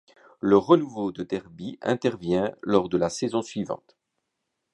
Le 0.39 0.57
renouveau 0.57 1.11
de 1.11 1.21
Derby 1.21 1.77
intervient 1.83 2.55
lors 2.63 2.89
de 2.89 2.97
la 2.97 3.07
saison 3.11 3.43
suivante. 3.43 3.95